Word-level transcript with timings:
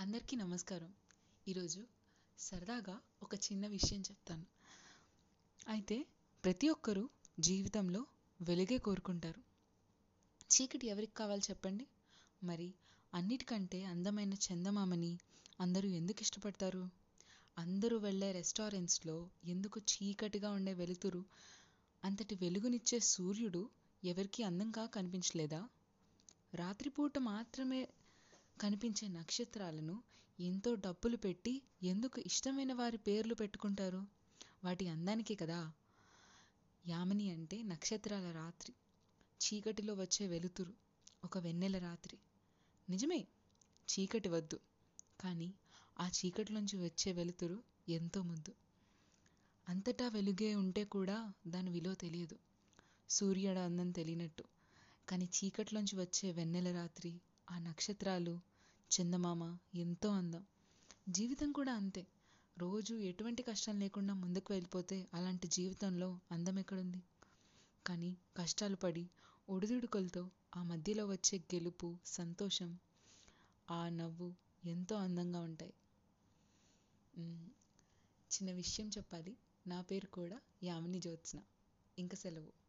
అందరికీ 0.00 0.36
నమస్కారం. 0.36 0.94
ఈరోజు 1.48 1.84
సరదాగా 2.38 3.00
ఒక 3.22 3.34
చిన్న 3.34 3.66
విషయం 3.66 4.00
చెప్తాను. 4.00 4.46
అయితే 5.68 6.06
ప్రతి 6.44 6.68
ఒక్కరూ 6.68 7.08
జీవితంలో 7.40 8.06
వెలుగే 8.42 8.78
కోరుకుంటారు. 8.78 9.40
చీకటి 10.50 10.86
ఎవరికి 10.86 11.14
కావాలి 11.14 11.42
చెప్పండి? 11.50 11.86
మరి 12.44 12.74
అన్నిటికంటే 13.14 13.84
అందమైన 13.84 14.34
చందమామని 14.34 15.18
అందరూ 15.60 15.88
ఎందుకు 15.88 16.22
ఇష్టపడతారు? 16.22 16.88
అందరూ 17.58 17.98
వెళ్ళే 17.98 18.32
రెస్టారెంట్స్లో 18.32 19.30
ఎందుకు 19.44 19.80
చీకటిగా 19.80 20.50
ఉండే 20.50 20.74
వెలుతురు? 20.74 21.24
అంతటి 22.04 22.34
వెలుగునిచ్చే 22.34 22.98
సూర్యుడు 22.98 23.70
ఎవరికీ 24.04 24.42
అందంగా 24.42 24.86
కనిపించలేదా? 24.86 25.68
రాత్రిపూట 26.54 27.18
మాత్రమే 27.18 27.88
కనిపించే 28.62 29.08
నక్షత్రాలను 29.08 30.02
ఎంతో 30.40 30.74
డబ్బులు 30.74 31.16
పెట్టి 31.16 31.62
ఎందుకు 31.82 32.20
ఇష్టమైన 32.20 32.72
వారి 32.72 32.96
పేర్లు 32.96 33.34
పెట్టుకుంటారు? 33.34 34.06
వాటి 34.64 34.88
అందానికి 34.88 35.34
కదా. 35.34 35.72
యామిని 36.86 37.30
అంటే 37.30 37.62
నక్షత్రాల 37.62 38.32
రాత్రి. 38.32 38.72
చీకటిలో 39.40 39.94
వచ్చే 39.94 40.26
వెలుతురు. 40.26 40.72
ఒక 41.24 41.38
వెన్నెల 41.38 41.78
రాత్రి. 41.78 42.18
నిజమే 42.90 43.26
చీకటి 43.88 44.28
వద్దు. 44.28 44.60
కానీ 45.20 45.54
ఆ 46.00 46.08
చీకటిలోంచి 46.08 46.76
వచ్చే 46.76 47.12
వెలుతురు 47.12 47.62
ఎంతో 47.88 48.22
ముద్దు. 48.22 48.54
అంతటా 49.68 50.08
వెలుగే 50.08 50.54
ఉంటే 50.54 50.84
కూడా 50.84 51.32
దాని 51.46 51.70
విలువ 51.70 51.94
తెలియదు. 51.94 52.38
సూర్యుడు 53.10 53.58
అందం 53.58 53.90
తెలియనట్టు. 53.90 54.44
కానీ 55.08 55.28
చీకట్లోంచి 55.36 55.96
వచ్చే 56.00 56.32
వెన్నెల 56.32 56.74
రాత్రి 56.74 57.20
ఆ 57.48 57.58
నక్షత్రాలు 57.58 58.32
చందమామ 58.90 59.42
ఎంతో 59.74 60.08
అందం. 60.10 60.42
జీవితం 61.08 61.52
కూడా 61.52 61.74
అంతే. 61.74 62.06
రోజు 62.58 62.94
ఎటువంటి 62.94 63.42
కష్టం 63.42 63.78
లేకుండా 63.78 64.14
ముందుకు 64.14 64.52
వెళ్ళిపోతే 64.52 65.08
అలాంటి 65.14 65.48
జీవితంలో 65.48 66.18
అందం 66.32 66.58
ఎక్కడుంది? 66.58 67.02
కానీ 67.86 68.16
కష్టాలు 68.36 68.76
పడి 68.76 69.04
ఒడిదుడుకులతో 69.48 70.22
ఆ 70.56 70.62
మధ్యలో 70.62 71.06
వచ్చే 71.06 71.38
గెలుపు 71.54 71.96
సంతోషం 72.06 72.70
ఆ 73.70 73.88
నవ్వు 73.88 74.28
ఎంతో 74.64 74.96
అందంగా 74.96 75.40
ఉంటాయి. 75.40 75.74
చిన్న 78.30 78.52
విషయం 78.52 78.88
చెప్పాలి. 78.88 79.36
నా 79.66 79.80
పేరు 79.80 80.06
కూడా 80.06 80.38
యామిని 80.62 81.00
జ్యోత్స్న. 81.00 81.40
ఇంక 81.98 82.14
సెలవు. 82.14 82.67